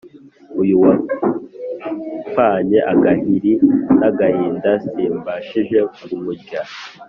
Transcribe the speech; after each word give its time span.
Uyu 0.61 0.75
wapfanye 0.83 2.79
agahiri 2.91 3.51
n'agahinda, 3.99 4.71
simbashije 4.85 5.79
kumurya 6.01 6.61